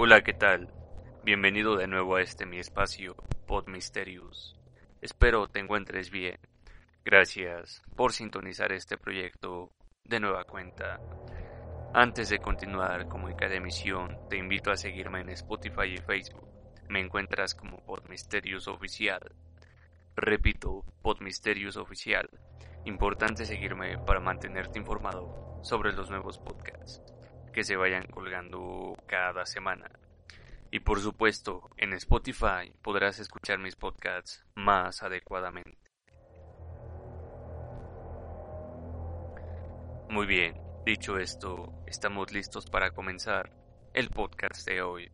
Hola, 0.00 0.22
¿qué 0.22 0.32
tal? 0.32 0.72
Bienvenido 1.24 1.76
de 1.76 1.88
nuevo 1.88 2.14
a 2.14 2.22
este 2.22 2.46
mi 2.46 2.60
espacio, 2.60 3.16
Pod 3.48 3.66
Mysterious. 3.66 4.56
Espero 5.00 5.48
te 5.48 5.58
encuentres 5.58 6.12
bien. 6.12 6.38
Gracias 7.04 7.82
por 7.96 8.12
sintonizar 8.12 8.70
este 8.70 8.96
proyecto 8.96 9.72
de 10.04 10.20
nueva 10.20 10.44
cuenta. 10.44 11.00
Antes 11.92 12.28
de 12.28 12.38
continuar 12.38 13.08
como 13.08 13.34
cada 13.34 13.56
emisión, 13.56 14.16
te 14.30 14.36
invito 14.36 14.70
a 14.70 14.76
seguirme 14.76 15.22
en 15.22 15.30
Spotify 15.30 15.94
y 15.94 15.96
Facebook. 15.96 16.48
Me 16.88 17.00
encuentras 17.00 17.56
como 17.56 17.84
Pod 17.84 18.08
Mysterious 18.08 18.68
Oficial. 18.68 19.34
Repito, 20.14 20.84
Pod 21.02 21.18
Mysterious 21.22 21.76
Oficial. 21.76 22.30
Importante 22.84 23.44
seguirme 23.44 23.98
para 23.98 24.20
mantenerte 24.20 24.78
informado 24.78 25.58
sobre 25.64 25.92
los 25.92 26.08
nuevos 26.08 26.38
podcasts 26.38 27.07
que 27.58 27.64
se 27.64 27.74
vayan 27.74 28.06
colgando 28.06 28.94
cada 29.08 29.44
semana. 29.44 29.90
Y 30.70 30.78
por 30.78 31.00
supuesto, 31.00 31.68
en 31.76 31.92
Spotify 31.94 32.72
podrás 32.82 33.18
escuchar 33.18 33.58
mis 33.58 33.74
podcasts 33.74 34.46
más 34.54 35.02
adecuadamente. 35.02 35.76
Muy 40.08 40.26
bien, 40.28 40.54
dicho 40.86 41.18
esto, 41.18 41.82
estamos 41.88 42.30
listos 42.30 42.70
para 42.70 42.92
comenzar 42.92 43.50
el 43.92 44.08
podcast 44.10 44.64
de 44.64 44.80
hoy. 44.80 45.10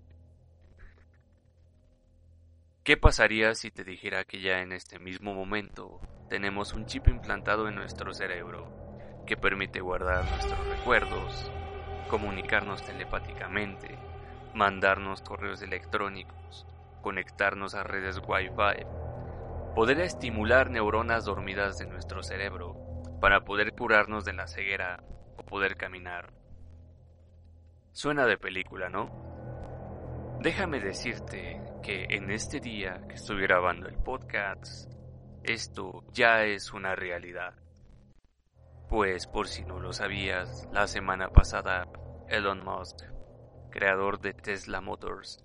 ¿Qué 2.82 2.98
pasaría 2.98 3.54
si 3.54 3.70
te 3.70 3.84
dijera 3.84 4.24
que 4.24 4.42
ya 4.42 4.60
en 4.60 4.72
este 4.72 4.98
mismo 4.98 5.32
momento 5.32 5.98
tenemos 6.28 6.74
un 6.74 6.84
chip 6.84 7.08
implantado 7.08 7.68
en 7.68 7.76
nuestro 7.76 8.12
cerebro 8.12 9.24
que 9.26 9.38
permite 9.38 9.80
guardar 9.80 10.26
nuestros 10.26 10.66
recuerdos, 10.66 11.50
comunicarnos 12.08 12.82
telepáticamente, 12.84 13.98
mandarnos 14.54 15.22
correos 15.22 15.62
electrónicos, 15.62 16.66
conectarnos 17.02 17.74
a 17.74 17.82
redes 17.82 18.20
Wi-Fi, 18.26 18.86
poder 19.74 20.00
estimular 20.00 20.70
neuronas 20.70 21.24
dormidas 21.24 21.78
de 21.78 21.86
nuestro 21.86 22.22
cerebro 22.22 22.76
para 23.20 23.40
poder 23.40 23.72
curarnos 23.72 24.24
de 24.24 24.32
la 24.32 24.46
ceguera 24.46 25.02
o 25.36 25.42
poder 25.44 25.76
caminar. 25.76 26.32
Suena 27.92 28.26
de 28.26 28.38
película, 28.38 28.88
¿no? 28.88 30.38
Déjame 30.40 30.80
decirte 30.80 31.62
que 31.82 32.06
en 32.10 32.30
este 32.30 32.60
día 32.60 33.00
que 33.08 33.14
estoy 33.14 33.40
grabando 33.40 33.88
el 33.88 33.96
podcast, 33.96 34.92
esto 35.42 36.04
ya 36.12 36.44
es 36.44 36.72
una 36.72 36.94
realidad. 36.94 37.54
Pues 38.88 39.26
por 39.26 39.48
si 39.48 39.64
no 39.64 39.80
lo 39.80 39.92
sabías, 39.92 40.68
la 40.72 40.86
semana 40.86 41.28
pasada 41.28 41.88
Elon 42.28 42.62
Musk, 42.64 43.02
creador 43.70 44.20
de 44.20 44.34
Tesla 44.34 44.80
Motors, 44.80 45.44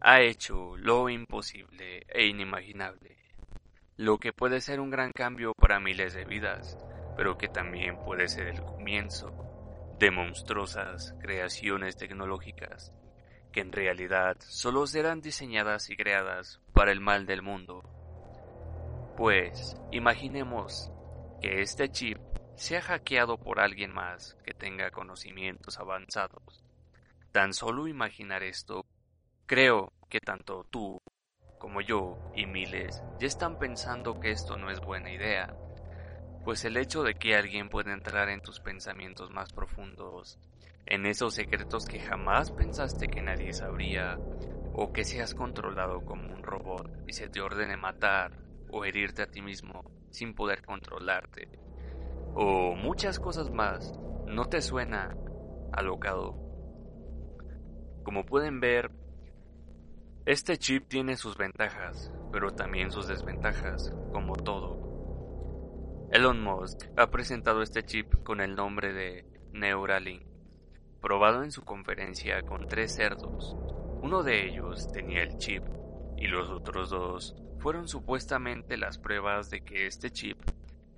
ha 0.00 0.20
hecho 0.20 0.76
lo 0.76 1.08
imposible 1.08 2.04
e 2.08 2.26
inimaginable, 2.26 3.16
lo 3.96 4.18
que 4.18 4.32
puede 4.32 4.60
ser 4.60 4.80
un 4.80 4.90
gran 4.90 5.12
cambio 5.12 5.54
para 5.54 5.80
miles 5.80 6.14
de 6.14 6.24
vidas, 6.24 6.76
pero 7.16 7.38
que 7.38 7.48
también 7.48 7.98
puede 8.04 8.28
ser 8.28 8.48
el 8.48 8.62
comienzo 8.62 9.30
de 9.98 10.10
monstruosas 10.10 11.14
creaciones 11.20 11.96
tecnológicas 11.96 12.92
que 13.52 13.60
en 13.60 13.72
realidad 13.72 14.36
solo 14.40 14.86
serán 14.86 15.20
diseñadas 15.20 15.90
y 15.90 15.96
creadas 15.96 16.60
para 16.72 16.90
el 16.90 17.00
mal 17.00 17.26
del 17.26 17.42
mundo. 17.42 17.82
Pues 19.16 19.76
imaginemos 19.90 20.91
que 21.42 21.60
este 21.60 21.88
chip 21.88 22.18
sea 22.54 22.80
hackeado 22.80 23.36
por 23.36 23.58
alguien 23.58 23.92
más 23.92 24.36
que 24.44 24.54
tenga 24.54 24.92
conocimientos 24.92 25.76
avanzados. 25.80 26.62
Tan 27.32 27.52
solo 27.52 27.88
imaginar 27.88 28.44
esto, 28.44 28.86
creo 29.46 29.92
que 30.08 30.20
tanto 30.20 30.64
tú 30.70 31.02
como 31.58 31.80
yo 31.80 32.16
y 32.36 32.46
miles 32.46 33.02
ya 33.18 33.26
están 33.26 33.58
pensando 33.58 34.20
que 34.20 34.30
esto 34.30 34.56
no 34.56 34.70
es 34.70 34.80
buena 34.80 35.10
idea, 35.10 35.52
pues 36.44 36.64
el 36.64 36.76
hecho 36.76 37.02
de 37.02 37.14
que 37.14 37.34
alguien 37.34 37.68
pueda 37.68 37.92
entrar 37.92 38.28
en 38.28 38.40
tus 38.40 38.60
pensamientos 38.60 39.30
más 39.30 39.52
profundos, 39.52 40.38
en 40.86 41.06
esos 41.06 41.34
secretos 41.34 41.86
que 41.86 41.98
jamás 41.98 42.52
pensaste 42.52 43.08
que 43.08 43.20
nadie 43.20 43.52
sabría, 43.52 44.16
o 44.74 44.92
que 44.92 45.04
seas 45.04 45.34
controlado 45.34 46.02
como 46.02 46.32
un 46.32 46.42
robot 46.44 46.88
y 47.08 47.12
se 47.12 47.28
te 47.28 47.40
ordene 47.40 47.76
matar 47.76 48.30
o 48.72 48.84
herirte 48.84 49.22
a 49.22 49.30
ti 49.30 49.40
mismo 49.40 49.84
sin 50.10 50.34
poder 50.34 50.64
controlarte, 50.64 51.48
o 52.34 52.74
muchas 52.74 53.20
cosas 53.20 53.50
más, 53.50 53.92
¿no 54.26 54.46
te 54.46 54.60
suena 54.60 55.16
alocado? 55.72 56.34
Como 58.02 58.26
pueden 58.26 58.60
ver, 58.60 58.90
este 60.24 60.56
chip 60.56 60.88
tiene 60.88 61.16
sus 61.16 61.36
ventajas, 61.36 62.12
pero 62.32 62.50
también 62.50 62.90
sus 62.90 63.06
desventajas, 63.06 63.94
como 64.12 64.34
todo. 64.34 66.08
Elon 66.10 66.42
Musk 66.42 66.88
ha 66.96 67.10
presentado 67.10 67.62
este 67.62 67.84
chip 67.84 68.22
con 68.22 68.40
el 68.40 68.54
nombre 68.54 68.92
de 68.92 69.26
Neuralink, 69.52 70.24
probado 71.00 71.42
en 71.42 71.50
su 71.50 71.64
conferencia 71.64 72.42
con 72.42 72.66
tres 72.66 72.94
cerdos. 72.94 73.56
Uno 74.02 74.22
de 74.22 74.46
ellos 74.46 74.90
tenía 74.92 75.22
el 75.22 75.36
chip 75.38 75.64
y 76.16 76.26
los 76.26 76.50
otros 76.50 76.90
dos 76.90 77.36
fueron 77.62 77.86
supuestamente 77.86 78.76
las 78.76 78.98
pruebas 78.98 79.48
de 79.48 79.60
que 79.60 79.86
este 79.86 80.10
chip 80.10 80.36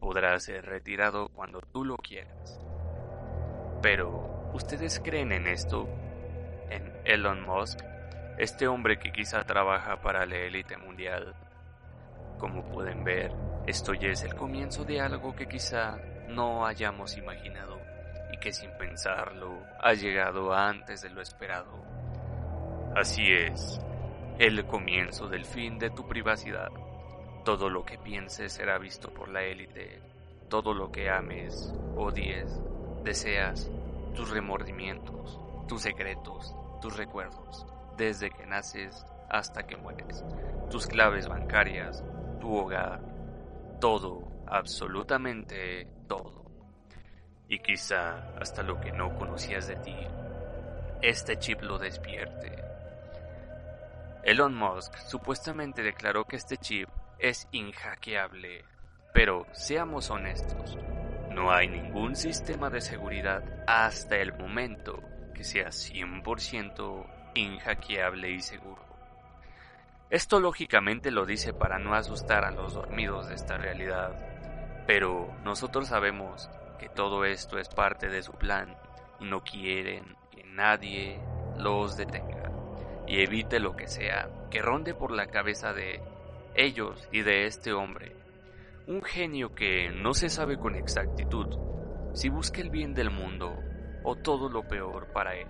podrá 0.00 0.40
ser 0.40 0.64
retirado 0.64 1.28
cuando 1.28 1.60
tú 1.60 1.84
lo 1.84 1.98
quieras. 1.98 2.58
Pero, 3.82 4.50
¿ustedes 4.54 4.98
creen 5.04 5.32
en 5.32 5.46
esto? 5.46 5.86
¿En 6.70 6.90
Elon 7.04 7.42
Musk? 7.42 7.80
Este 8.38 8.66
hombre 8.66 8.98
que 8.98 9.12
quizá 9.12 9.44
trabaja 9.44 10.00
para 10.00 10.24
la 10.24 10.36
élite 10.36 10.78
mundial. 10.78 11.34
Como 12.38 12.64
pueden 12.70 13.04
ver, 13.04 13.30
esto 13.66 13.92
ya 13.92 14.08
es 14.08 14.22
el 14.22 14.34
comienzo 14.34 14.86
de 14.86 15.02
algo 15.02 15.36
que 15.36 15.46
quizá 15.46 15.98
no 16.28 16.64
hayamos 16.64 17.18
imaginado 17.18 17.78
y 18.32 18.38
que 18.38 18.52
sin 18.54 18.70
pensarlo 18.78 19.60
ha 19.82 19.92
llegado 19.92 20.54
antes 20.54 21.02
de 21.02 21.10
lo 21.10 21.20
esperado. 21.20 21.84
Así 22.96 23.22
es, 23.32 23.78
el 24.38 24.66
comienzo 24.66 25.28
del 25.28 25.44
fin 25.44 25.78
de 25.78 25.90
tu 25.90 26.08
privacidad. 26.08 26.70
Todo 27.44 27.70
lo 27.70 27.84
que 27.84 27.98
pienses 27.98 28.52
será 28.52 28.78
visto 28.78 29.12
por 29.12 29.28
la 29.28 29.42
élite. 29.42 30.00
Todo 30.48 30.74
lo 30.74 30.90
que 30.90 31.08
ames, 31.08 31.72
odies, 31.96 32.60
deseas, 33.04 33.70
tus 34.14 34.30
remordimientos, 34.30 35.40
tus 35.68 35.82
secretos, 35.82 36.54
tus 36.80 36.96
recuerdos, 36.96 37.66
desde 37.96 38.30
que 38.30 38.44
naces 38.46 39.06
hasta 39.30 39.66
que 39.66 39.76
mueres, 39.76 40.24
tus 40.68 40.86
claves 40.86 41.28
bancarias, 41.28 42.04
tu 42.40 42.56
hogar, 42.56 43.00
todo, 43.80 44.28
absolutamente 44.46 45.86
todo. 46.08 46.44
Y 47.48 47.60
quizá 47.60 48.34
hasta 48.40 48.62
lo 48.62 48.80
que 48.80 48.90
no 48.90 49.14
conocías 49.16 49.68
de 49.68 49.76
ti, 49.76 49.96
este 51.02 51.38
chip 51.38 51.62
lo 51.62 51.78
despierte. 51.78 52.73
Elon 54.24 54.54
Musk 54.54 54.96
supuestamente 55.06 55.82
declaró 55.82 56.24
que 56.24 56.36
este 56.36 56.56
chip 56.56 56.88
es 57.18 57.46
inhackeable. 57.52 58.64
Pero 59.12 59.46
seamos 59.52 60.08
honestos, 60.08 60.78
no 61.30 61.52
hay 61.52 61.68
ningún 61.68 62.16
sistema 62.16 62.70
de 62.70 62.80
seguridad 62.80 63.44
hasta 63.66 64.16
el 64.16 64.32
momento 64.32 64.98
que 65.34 65.44
sea 65.44 65.66
100% 65.66 67.32
inhackeable 67.34 68.30
y 68.30 68.40
seguro. 68.40 68.82
Esto 70.08 70.40
lógicamente 70.40 71.10
lo 71.10 71.26
dice 71.26 71.52
para 71.52 71.78
no 71.78 71.94
asustar 71.94 72.46
a 72.46 72.50
los 72.50 72.72
dormidos 72.72 73.28
de 73.28 73.34
esta 73.34 73.58
realidad, 73.58 74.14
pero 74.86 75.36
nosotros 75.44 75.88
sabemos 75.88 76.48
que 76.78 76.88
todo 76.88 77.26
esto 77.26 77.58
es 77.58 77.68
parte 77.68 78.08
de 78.08 78.22
su 78.22 78.32
plan 78.32 78.74
y 79.20 79.26
no 79.26 79.44
quieren 79.44 80.16
que 80.30 80.44
nadie 80.44 81.20
los 81.58 81.98
detenga 81.98 82.43
y 83.06 83.20
evite 83.20 83.60
lo 83.60 83.76
que 83.76 83.86
sea 83.86 84.28
que 84.50 84.62
ronde 84.62 84.94
por 84.94 85.10
la 85.10 85.26
cabeza 85.26 85.72
de 85.72 86.00
ellos 86.54 87.08
y 87.12 87.22
de 87.22 87.46
este 87.46 87.72
hombre. 87.72 88.16
Un 88.86 89.02
genio 89.02 89.54
que 89.54 89.90
no 89.90 90.14
se 90.14 90.28
sabe 90.28 90.58
con 90.58 90.74
exactitud 90.74 91.46
si 92.12 92.28
busca 92.28 92.60
el 92.60 92.70
bien 92.70 92.94
del 92.94 93.10
mundo 93.10 93.56
o 94.04 94.16
todo 94.16 94.48
lo 94.48 94.62
peor 94.68 95.12
para 95.12 95.34
él. 95.34 95.48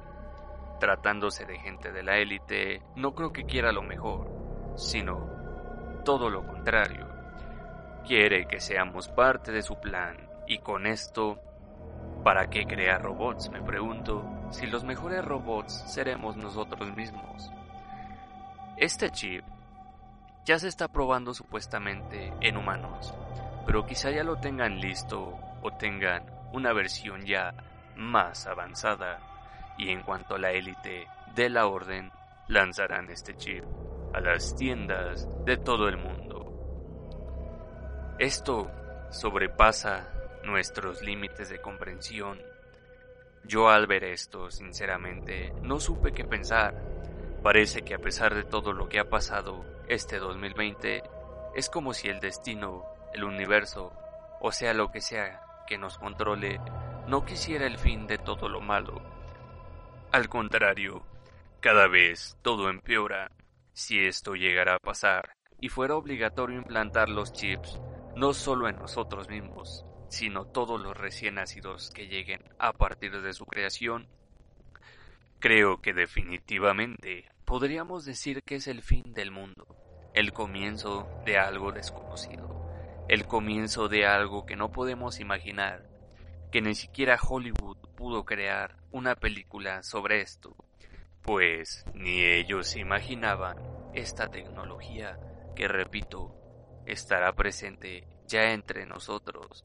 Tratándose 0.81 1.45
de 1.45 1.59
gente 1.59 1.93
de 1.93 2.03
la 2.03 2.17
élite, 2.17 2.83
no 2.97 3.15
creo 3.15 3.33
que 3.33 3.45
quiera 3.45 3.73
lo 3.73 3.83
mejor, 3.83 4.31
sino 4.77 6.03
todo 6.05 6.31
lo 6.31 6.47
contrario. 6.47 7.07
Quiere 8.07 8.47
que 8.47 8.61
seamos 8.61 9.09
parte 9.09 9.53
de 9.53 9.63
su 9.63 9.79
plan 9.81 10.17
y 10.47 10.59
con 10.59 10.87
esto, 10.87 11.39
¿para 12.23 12.49
qué 12.49 12.65
crear 12.65 13.03
robots? 13.03 13.51
Me 13.51 13.63
pregunto, 13.63 14.25
si 14.55 14.67
los 14.67 14.85
mejores 14.85 15.25
robots 15.25 15.85
seremos 15.93 16.37
nosotros 16.37 16.95
mismos. 16.97 17.51
Este 18.77 19.11
chip 19.11 19.45
ya 20.45 20.59
se 20.59 20.69
está 20.69 20.89
probando 20.89 21.35
supuestamente 21.35 22.33
en 22.41 22.57
humanos, 22.57 23.13
pero 23.67 23.85
quizá 23.85 24.11
ya 24.11 24.23
lo 24.23 24.37
tengan 24.37 24.81
listo 24.81 25.37
o 25.63 25.73
tengan 25.73 26.25
una 26.53 26.73
versión 26.73 27.25
ya 27.25 27.53
más 27.97 28.47
avanzada 28.47 29.19
y 29.77 29.91
en 29.91 30.03
cuanto 30.03 30.37
a 30.37 30.39
la 30.39 30.53
élite 30.53 31.09
de 31.35 31.51
la 31.51 31.67
orden 31.67 32.13
lanzarán 32.47 33.11
este 33.11 33.37
chip 33.37 33.65
a 34.13 34.21
las 34.21 34.55
tiendas 34.55 35.29
de 35.45 35.57
todo 35.57 35.89
el 35.89 35.97
mundo. 35.97 36.53
Esto 38.19 38.71
sobrepasa 39.11 40.09
nuestros 40.45 41.03
límites 41.03 41.49
de 41.49 41.61
comprensión. 41.61 42.39
Yo 43.47 43.69
al 43.69 43.87
ver 43.87 44.05
esto, 44.05 44.51
sinceramente, 44.51 45.53
no 45.63 45.79
supe 45.79 46.13
qué 46.13 46.25
pensar. 46.25 46.75
Parece 47.43 47.83
que 47.83 47.95
a 47.95 47.99
pesar 47.99 48.35
de 48.35 48.45
todo 48.45 48.73
lo 48.73 48.89
que 48.89 48.99
ha 48.99 49.11
pasado 49.11 49.65
este 49.87 50.19
2020, 50.19 51.03
es 51.55 51.69
como 51.69 51.93
si 51.93 52.09
el 52.09 52.21
destino, 52.21 52.85
el 53.13 53.25
universo, 53.25 53.93
o 54.41 54.51
sea 54.51 54.73
lo 54.73 54.91
que 54.91 55.03
sea 55.03 55.43
que 55.67 55.77
nos 55.77 55.99
controle, 55.99 56.59
no 57.07 57.25
quisiera 57.25 57.67
el 57.67 57.79
fin 57.79 58.07
de 58.07 58.19
todo 58.19 58.49
lo 58.49 58.61
malo. 58.61 59.03
Al 60.11 60.29
contrario, 60.29 61.05
cada 61.61 61.87
vez 61.87 62.39
todo 62.43 62.71
empeora. 62.71 63.31
Si 63.73 63.99
esto 64.07 64.35
llegara 64.35 64.77
a 64.77 64.79
pasar 64.79 65.37
y 65.61 65.69
fuera 65.69 65.97
obligatorio 65.97 66.59
implantar 66.59 67.09
los 67.09 67.33
chips, 67.33 67.81
no 68.17 68.33
solo 68.33 68.69
en 68.69 68.77
nosotros 68.77 69.29
mismos, 69.29 69.85
sino 70.09 70.45
todos 70.45 70.81
los 70.81 70.97
recién 70.97 71.37
nacidos 71.37 71.91
que 71.91 72.07
lleguen 72.07 72.43
a 72.59 72.73
partir 72.73 73.21
de 73.21 73.33
su 73.33 73.47
creación, 73.47 74.09
creo 75.41 75.81
que 75.81 75.93
definitivamente 75.93 77.29
podríamos 77.45 78.05
decir 78.05 78.43
que 78.43 78.57
es 78.57 78.67
el 78.67 78.83
fin 78.83 79.13
del 79.13 79.31
mundo, 79.31 79.67
el 80.15 80.33
comienzo 80.33 81.09
de 81.27 81.39
algo 81.39 81.73
desconocido, 81.73 83.05
el 83.09 83.27
comienzo 83.27 83.89
de 83.89 84.07
algo 84.07 84.47
que 84.47 84.57
no 84.57 84.71
podemos 84.71 85.21
imaginar, 85.21 85.87
que 86.51 86.63
ni 86.63 86.75
siquiera 86.75 87.19
Hollywood 87.21 87.77
pudo 87.97 88.25
crear 88.25 88.77
una 88.93 89.17
película 89.17 89.83
sobre 89.83 90.21
esto, 90.21 90.57
pues 91.23 91.85
ni 91.95 92.23
ellos 92.23 92.77
imaginaban 92.77 93.57
esta 93.93 94.29
tecnología 94.29 95.19
que, 95.57 95.69
repito, 95.69 96.35
estará 96.87 97.33
presente 97.35 98.07
ya 98.27 98.53
entre 98.53 98.87
nosotros, 98.87 99.65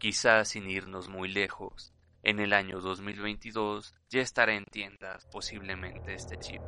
quizás 0.00 0.48
sin 0.48 0.68
irnos 0.68 1.08
muy 1.08 1.28
lejos. 1.28 1.92
En 2.22 2.40
el 2.40 2.54
año 2.54 2.80
2022 2.80 3.94
ya 4.08 4.22
estará 4.22 4.54
en 4.54 4.64
tiendas 4.64 5.26
posiblemente 5.26 6.14
este 6.14 6.38
chip. 6.38 6.62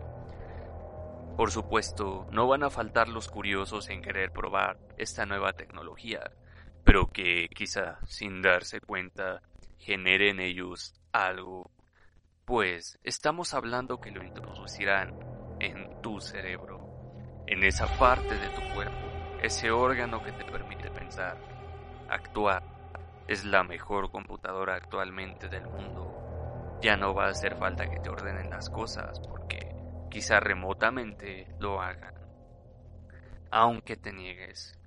Por 1.37 1.50
supuesto, 1.50 2.26
no 2.31 2.46
van 2.46 2.62
a 2.62 2.70
faltar 2.70 3.08
los 3.08 3.29
curiosos 3.29 3.88
en 3.88 4.02
querer 4.02 4.32
probar 4.32 4.79
esta 4.99 5.25
nueva 5.25 5.55
tecnología, 5.55 6.31
pero 6.84 7.11
que 7.11 7.49
quizá 7.49 7.99
sin 8.06 8.43
darse 8.43 8.81
cuenta 8.81 9.40
genere 9.79 10.29
en 10.29 10.38
ellos 10.38 10.94
algo, 11.11 11.70
pues 12.44 12.99
estamos 13.02 13.55
hablando 13.55 13.99
que 13.99 14.11
lo 14.11 14.23
introducirán 14.23 15.19
en 15.58 16.02
tu 16.02 16.20
cerebro, 16.20 17.43
en 17.46 17.64
esa 17.64 17.87
parte 17.99 18.34
de 18.34 18.49
tu 18.50 18.75
cuerpo, 18.75 19.38
ese 19.43 19.70
órgano 19.70 20.23
que 20.23 20.32
te 20.32 20.44
permite 20.44 20.90
pensar, 20.90 21.38
actuar. 22.11 22.71
Es 23.28 23.44
la 23.44 23.62
mejor 23.62 24.10
computadora 24.10 24.74
actualmente 24.74 25.48
del 25.48 25.66
mundo. 25.66 26.78
Ya 26.82 26.96
no 26.96 27.14
va 27.14 27.26
a 27.26 27.30
hacer 27.30 27.56
falta 27.56 27.88
que 27.88 28.00
te 28.00 28.10
ordenen 28.10 28.50
las 28.50 28.69
cosas 28.69 29.20
porque 29.20 29.74
quizá 30.10 30.40
remotamente 30.40 31.46
lo 31.58 31.80
hagan. 31.80 32.14
Aunque 33.50 33.96
te 33.96 34.12
niegues. 34.12 34.78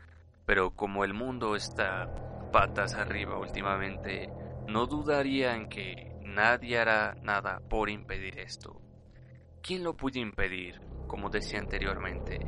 Pero 0.45 0.75
como 0.75 1.03
el 1.03 1.13
mundo 1.13 1.55
está 1.55 2.07
patas 2.51 2.93
arriba 2.93 3.39
últimamente, 3.39 4.29
no 4.67 4.85
dudaría 4.85 5.55
en 5.55 5.67
que 5.67 6.15
nadie 6.21 6.77
hará 6.77 7.15
nada 7.21 7.61
por 7.69 7.89
impedir 7.89 8.39
esto. 8.39 8.81
¿Quién 9.61 9.83
lo 9.83 9.95
puede 9.95 10.19
impedir? 10.19 10.79
Como 11.07 11.29
decía 11.29 11.59
anteriormente, 11.59 12.39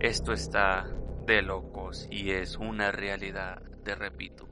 esto 0.00 0.32
está 0.32 0.86
de 1.26 1.42
locos 1.42 2.06
y 2.10 2.32
es 2.32 2.56
una 2.56 2.92
realidad, 2.92 3.62
te 3.84 3.94
repito. 3.94 4.51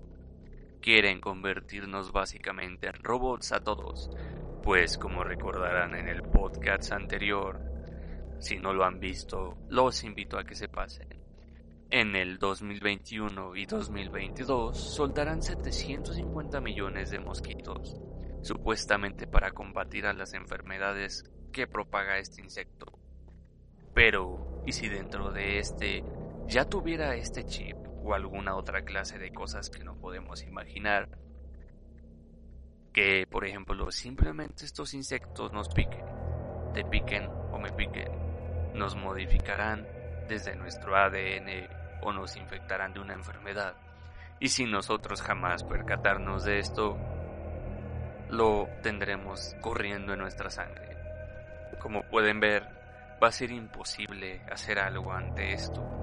Quieren 0.81 1.21
convertirnos 1.21 2.11
básicamente 2.11 2.87
en 2.87 3.03
robots 3.03 3.53
a 3.53 3.61
todos, 3.61 4.11
pues 4.63 4.97
como 4.97 5.23
recordarán 5.23 5.95
en 5.95 6.09
el 6.09 6.23
podcast 6.23 6.93
anterior, 6.93 7.61
si 8.39 8.57
no 8.59 8.73
lo 8.73 8.85
han 8.85 8.99
visto, 8.99 9.59
los 9.69 10.03
invito 10.05 10.39
a 10.39 10.45
que 10.45 10.55
se 10.55 10.69
pasen. 10.69 11.09
En 11.91 12.17
el 12.17 12.39
2021 12.39 13.57
y 13.57 13.67
2022 13.67 14.79
soltarán 14.79 15.43
750 15.43 16.63
millones 16.63 17.11
de 17.11 17.19
mosquitos, 17.19 17.97
supuestamente 18.41 19.27
para 19.27 19.51
combatir 19.51 20.07
a 20.07 20.15
las 20.15 20.33
enfermedades 20.33 21.25
que 21.53 21.67
propaga 21.67 22.17
este 22.17 22.41
insecto. 22.41 22.87
Pero, 23.93 24.63
¿y 24.65 24.73
si 24.73 24.89
dentro 24.89 25.31
de 25.31 25.59
este 25.59 26.05
ya 26.47 26.65
tuviera 26.65 27.15
este 27.17 27.45
chip 27.45 27.77
o 28.11 28.15
alguna 28.15 28.57
otra 28.57 28.83
clase 28.83 29.19
de 29.19 29.33
cosas 29.33 29.71
que 29.71 29.85
no 29.85 29.97
podemos 29.97 30.43
imaginar? 30.43 31.09
Que, 32.93 33.27
por 33.31 33.45
ejemplo, 33.45 33.91
simplemente 33.93 34.65
estos 34.65 34.95
insectos 34.95 35.53
nos 35.53 35.69
piquen, 35.69 36.05
te 36.75 36.85
piquen 36.85 37.29
o 37.53 37.59
me 37.59 37.71
piquen, 37.71 38.11
nos 38.75 38.97
modificarán 38.97 39.87
desde 40.29 40.57
nuestro 40.57 40.97
ADN 40.97 41.69
o 42.03 42.13
nos 42.13 42.37
infectarán 42.37 42.93
de 42.93 43.01
una 43.01 43.15
enfermedad. 43.15 43.77
Y 44.41 44.49
sin 44.49 44.71
nosotros 44.71 45.23
jamás 45.23 45.63
percatarnos 45.63 46.45
de 46.45 46.59
esto, 46.59 46.97
lo 48.29 48.69
tendremos 48.83 49.55
corriendo 49.61 50.15
en 50.15 50.19
nuestra 50.19 50.51
sangre. 50.51 50.97
Como 51.79 52.03
pueden 52.03 52.41
ver, 52.41 52.65
va 53.23 53.29
a 53.29 53.33
ser 53.33 53.53
imposible 53.53 54.43
hacer 54.51 54.79
algo 54.79 55.13
ante 55.13 55.53
esto. 55.53 56.00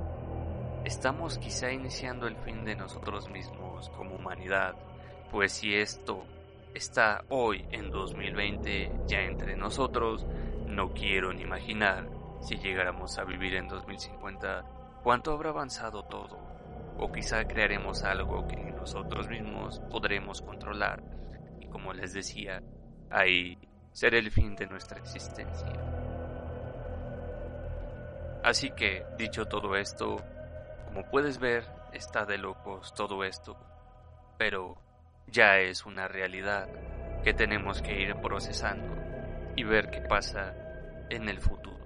Estamos 0.87 1.37
quizá 1.37 1.69
iniciando 1.69 2.27
el 2.27 2.37
fin 2.37 2.63
de 2.63 2.73
nosotros 2.73 3.29
mismos 3.29 3.89
como 3.89 4.15
humanidad, 4.15 4.73
pues 5.29 5.51
si 5.51 5.75
esto 5.75 6.23
está 6.73 7.25
hoy 7.27 7.65
en 7.71 7.91
2020 7.91 9.01
ya 9.05 9.19
entre 9.19 9.57
nosotros, 9.57 10.25
no 10.65 10.93
quiero 10.93 11.33
ni 11.33 11.41
imaginar 11.41 12.07
si 12.39 12.55
llegáramos 12.55 13.19
a 13.19 13.25
vivir 13.25 13.55
en 13.55 13.67
2050 13.67 14.63
cuánto 15.03 15.33
habrá 15.33 15.49
avanzado 15.49 16.03
todo, 16.03 16.37
o 16.97 17.11
quizá 17.11 17.43
crearemos 17.43 18.05
algo 18.05 18.47
que 18.47 18.71
nosotros 18.71 19.27
mismos 19.27 19.81
podremos 19.91 20.41
controlar, 20.41 21.03
y 21.59 21.67
como 21.67 21.91
les 21.91 22.13
decía, 22.13 22.63
ahí 23.09 23.57
será 23.91 24.19
el 24.19 24.31
fin 24.31 24.55
de 24.55 24.67
nuestra 24.67 24.99
existencia. 24.99 25.67
Así 28.41 28.71
que, 28.71 29.03
dicho 29.17 29.43
todo 29.47 29.75
esto, 29.75 30.23
como 30.97 31.11
puedes 31.11 31.37
ver, 31.37 31.63
está 31.93 32.25
de 32.25 32.39
locos 32.39 32.91
todo 32.95 33.23
esto, 33.23 33.55
pero 34.39 34.81
ya 35.27 35.59
es 35.59 35.85
una 35.85 36.07
realidad 36.07 36.67
que 37.23 37.35
tenemos 37.35 37.83
que 37.83 38.01
ir 38.01 38.15
procesando 38.15 38.95
y 39.55 39.63
ver 39.63 39.91
qué 39.91 40.01
pasa 40.01 40.55
en 41.11 41.29
el 41.29 41.39
futuro. 41.39 41.77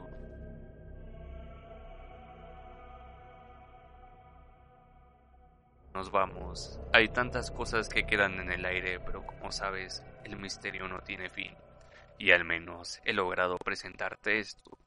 nos 5.94 6.10
vamos. 6.10 6.80
Hay 6.94 7.10
tantas 7.10 7.51
cosas 7.51 7.89
que 7.89 8.06
quedan 8.06 8.39
en 8.39 8.50
el 8.50 8.63
aire, 8.63 9.01
pero 9.01 9.25
como 9.25 9.51
sabes, 9.51 10.06
el 10.24 10.38
misterio 10.38 10.88
no 10.88 11.01
tiene 11.01 11.30
fin. 11.30 11.53
Y 12.18 12.32
al 12.32 12.46
menos 12.46 13.01
he 13.03 13.12
logrado 13.12 13.58
presentarte 13.58 14.39
esto. 14.39 14.80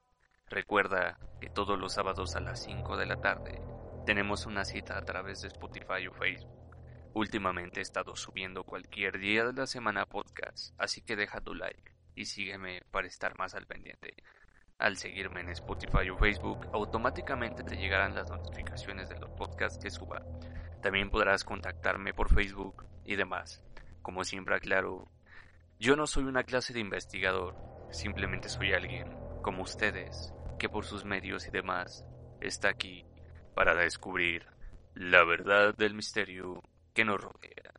Recuerda 0.49 1.19
que 1.43 1.51
todos 1.51 1.79
los 1.79 1.93
sábados 1.93 2.37
a 2.37 2.41
las 2.41 2.65
5 2.65 2.97
de 2.97 3.07
la 3.07 3.17
tarde 3.17 3.61
tenemos 4.05 4.45
una 4.45 4.67
cita 4.67 4.99
a 4.99 5.03
través 5.03 5.41
de 5.41 5.49
Spotify 5.49 6.07
o 6.09 6.13
Facebook. 6.13 6.77
Últimamente 7.15 7.81
he 7.81 7.83
estado 7.83 8.15
subiendo 8.17 8.65
cualquier 8.65 9.19
día 9.19 9.45
de 9.45 9.55
la 9.55 9.67
semana 9.67 10.05
podcast, 10.05 10.75
así 10.79 11.01
que 11.01 11.17
deja 11.17 11.41
tu 11.41 11.55
like 11.55 11.95
y 12.15 12.27
sígueme 12.27 12.83
para 12.91 13.07
estar 13.07 13.39
más 13.39 13.55
al 13.55 13.67
pendiente. 13.67 14.15
Al 14.79 14.99
seguirme 14.99 15.41
en 15.41 15.49
Spotify 15.51 16.11
o 16.11 16.19
Facebook, 16.19 16.69
automáticamente 16.73 17.63
te 17.63 17.77
llegarán 17.77 18.15
las 18.15 18.29
notificaciones 18.29 19.09
de 19.09 19.19
los 19.19 19.31
podcasts 19.31 19.79
que 19.83 19.91
suba. 19.91 20.23
También 20.83 21.09
podrás 21.09 21.45
contactarme 21.45 22.13
por 22.13 22.29
Facebook 22.29 22.85
y 23.05 23.17
demás. 23.17 23.63
Como 24.03 24.25
siempre 24.25 24.57
aclaro, 24.57 25.09
Yo 25.79 25.97
no 25.97 26.07
soy 26.07 26.25
una 26.25 26.45
clase 26.45 26.73
de 26.73 26.81
investigador, 26.81 27.57
simplemente 27.91 28.49
soy 28.49 28.75
alguien, 28.75 29.09
como 29.43 29.63
ustedes, 29.63 30.35
que 30.59 30.69
por 30.69 30.85
sus 30.85 31.05
medios 31.05 31.47
y 31.47 31.51
demás 31.51 32.07
está 32.41 32.69
aquí 32.69 33.07
para 33.55 33.75
descubrir 33.75 34.47
la 34.95 35.25
verdad 35.25 35.75
del 35.75 35.95
misterio 35.95 36.63
que 36.93 37.05
nos 37.05 37.21
rodea. 37.21 37.73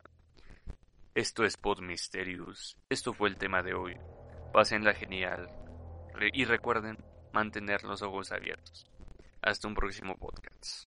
Esto 1.13 1.45
es 1.45 1.55
Pod 1.55 1.79
Mysterious. 1.79 2.77
Esto 2.89 3.13
fue 3.13 3.29
el 3.29 3.37
tema 3.37 3.63
de 3.63 3.73
hoy. 3.73 3.97
Pásenla 4.51 4.93
genial. 4.93 5.49
y 6.33 6.45
recuerden 6.45 6.97
mantener 7.33 7.83
los 7.83 8.01
ojos 8.01 8.31
abiertos. 8.31 8.85
Hasta 9.41 9.67
un 9.67 9.75
próximo 9.75 10.15
podcast. 10.17 10.83